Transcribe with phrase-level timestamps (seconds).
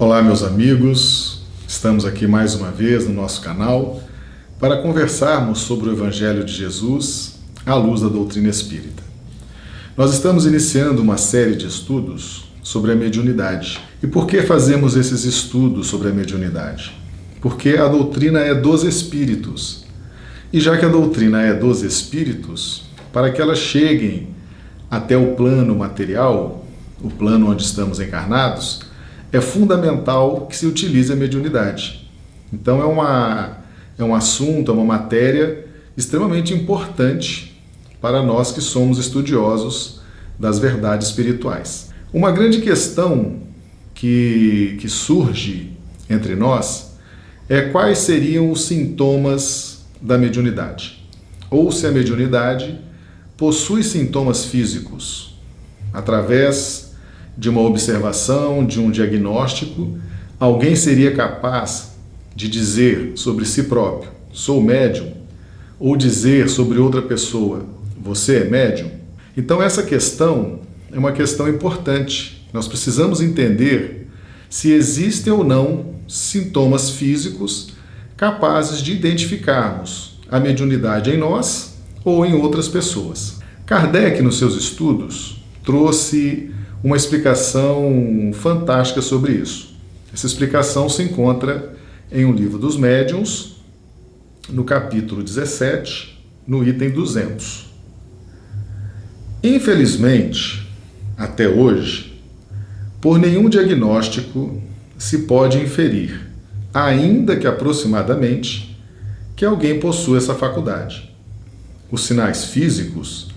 [0.00, 1.40] Olá, meus amigos.
[1.66, 4.00] Estamos aqui mais uma vez no nosso canal
[4.60, 7.34] para conversarmos sobre o Evangelho de Jesus
[7.66, 9.02] à luz da doutrina espírita.
[9.96, 13.80] Nós estamos iniciando uma série de estudos sobre a mediunidade.
[14.00, 16.94] E por que fazemos esses estudos sobre a mediunidade?
[17.40, 19.84] Porque a doutrina é dos espíritos.
[20.52, 24.28] E já que a doutrina é dos espíritos, para que elas cheguem
[24.88, 26.64] até o plano material,
[27.02, 28.86] o plano onde estamos encarnados,
[29.32, 32.08] é fundamental que se utilize a mediunidade.
[32.52, 33.58] Então é, uma,
[33.98, 35.66] é um assunto, é uma matéria
[35.96, 37.60] extremamente importante
[38.00, 40.00] para nós que somos estudiosos
[40.38, 41.90] das verdades espirituais.
[42.12, 43.40] Uma grande questão
[43.94, 45.72] que, que surge
[46.08, 46.96] entre nós
[47.48, 51.04] é quais seriam os sintomas da mediunidade.
[51.50, 52.78] Ou se a mediunidade
[53.36, 55.36] possui sintomas físicos
[55.92, 56.87] através
[57.38, 59.96] de uma observação, de um diagnóstico,
[60.40, 61.92] alguém seria capaz
[62.34, 65.12] de dizer sobre si próprio, sou médium,
[65.78, 67.64] ou dizer sobre outra pessoa,
[68.02, 68.90] você é médium?
[69.36, 70.58] Então, essa questão
[70.92, 72.44] é uma questão importante.
[72.52, 74.08] Nós precisamos entender
[74.50, 77.74] se existem ou não sintomas físicos
[78.16, 83.38] capazes de identificarmos a mediunidade em nós ou em outras pessoas.
[83.64, 86.50] Kardec, nos seus estudos, trouxe
[86.82, 89.74] uma explicação fantástica sobre isso.
[90.12, 91.76] Essa explicação se encontra
[92.10, 93.56] em um livro dos médiuns,
[94.48, 97.66] no capítulo 17, no item 200.
[99.42, 100.66] Infelizmente,
[101.16, 102.18] até hoje,
[103.00, 104.60] por nenhum diagnóstico
[104.96, 106.28] se pode inferir,
[106.72, 108.76] ainda que aproximadamente,
[109.36, 111.14] que alguém possua essa faculdade.
[111.90, 113.28] Os sinais físicos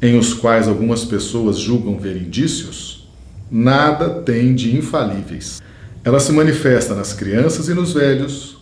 [0.00, 3.08] em os quais algumas pessoas julgam ver indícios,
[3.50, 5.60] nada tem de infalíveis.
[6.04, 8.58] Ela se manifesta nas crianças e nos velhos,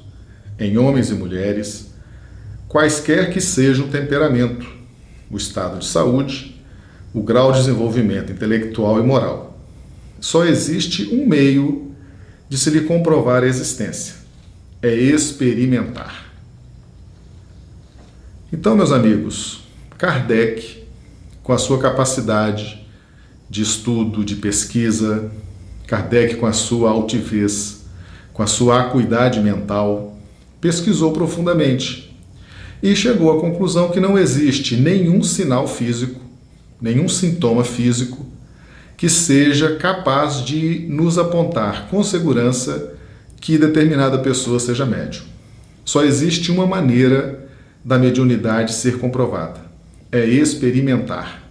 [0.58, 1.92] em homens e mulheres,
[2.68, 4.66] quaisquer que seja o temperamento,
[5.30, 6.62] o estado de saúde,
[7.12, 9.58] o grau de desenvolvimento intelectual e moral.
[10.20, 11.94] Só existe um meio
[12.48, 14.14] de se lhe comprovar a existência:
[14.82, 16.32] é experimentar.
[18.52, 19.60] Então, meus amigos,
[19.98, 20.75] Kardec
[21.46, 22.84] com a sua capacidade
[23.48, 25.30] de estudo, de pesquisa,
[25.86, 27.84] Kardec, com a sua altivez,
[28.32, 30.18] com a sua acuidade mental,
[30.60, 32.18] pesquisou profundamente
[32.82, 36.20] e chegou à conclusão que não existe nenhum sinal físico,
[36.82, 38.26] nenhum sintoma físico
[38.96, 42.94] que seja capaz de nos apontar com segurança
[43.40, 45.22] que determinada pessoa seja médium.
[45.84, 47.48] Só existe uma maneira
[47.84, 49.65] da mediunidade ser comprovada
[50.16, 51.42] é experimentar.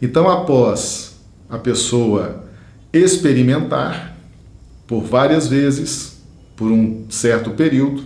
[0.00, 1.16] Então, após
[1.48, 2.44] a pessoa
[2.92, 4.16] experimentar
[4.86, 6.18] por várias vezes,
[6.56, 8.04] por um certo período,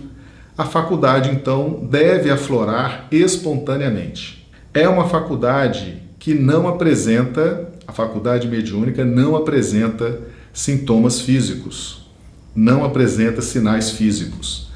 [0.57, 4.49] a faculdade então deve aflorar espontaneamente.
[4.73, 10.19] É uma faculdade que não apresenta, a faculdade mediúnica não apresenta
[10.53, 12.09] sintomas físicos,
[12.55, 14.69] não apresenta sinais físicos.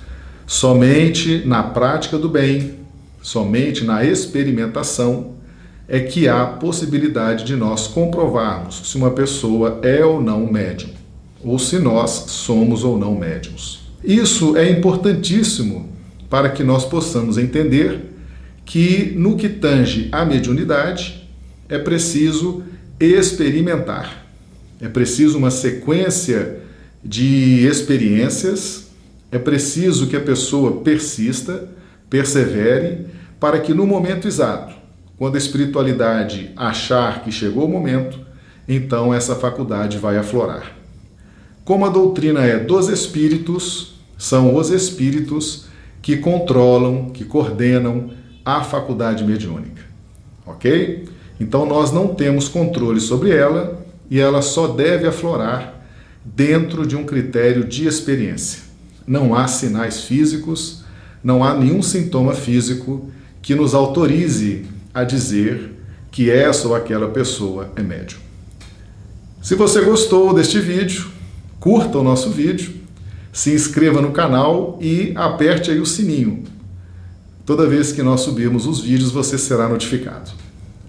[0.47, 2.79] Somente na prática do bem,
[3.23, 5.35] Somente na experimentação
[5.88, 10.89] é que há possibilidade de nós comprovarmos se uma pessoa é ou não médium,
[11.41, 13.79] ou se nós somos ou não médiums.
[14.03, 15.89] Isso é importantíssimo
[16.29, 18.13] para que nós possamos entender
[18.66, 21.25] que, no que tange à mediunidade,
[21.69, 22.61] é preciso
[23.00, 24.28] experimentar.
[24.81, 26.59] É preciso uma sequência
[27.01, 28.88] de experiências,
[29.31, 31.69] é preciso que a pessoa persista
[32.09, 33.12] persevere
[33.44, 34.74] para que no momento exato,
[35.18, 38.18] quando a espiritualidade achar que chegou o momento,
[38.70, 40.72] então essa faculdade vai aflorar.
[41.66, 45.66] Como a doutrina é dos espíritos, são os espíritos
[46.02, 48.12] que controlam, que coordenam
[48.46, 49.82] a faculdade mediúnica.
[50.46, 51.09] Ok?
[51.38, 55.84] Então nós não temos controle sobre ela e ela só deve aflorar
[56.24, 58.62] dentro de um critério de experiência.
[59.06, 60.82] Não há sinais físicos
[61.23, 63.09] não há nenhum sintoma físico
[63.43, 65.72] que nos autorize a dizer
[66.09, 68.19] que essa ou aquela pessoa é médium.
[69.41, 71.07] Se você gostou deste vídeo,
[71.59, 72.73] curta o nosso vídeo,
[73.34, 76.45] se inscreva no canal e aperte aí o sininho.
[77.45, 80.31] Toda vez que nós subirmos os vídeos, você será notificado.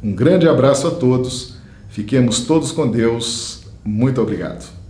[0.01, 1.57] Um grande abraço a todos,
[1.89, 4.84] fiquemos todos com Deus, muito obrigado.